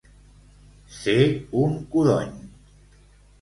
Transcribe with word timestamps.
Ser 0.99 1.17
un 1.65 1.77
codony. 1.93 2.33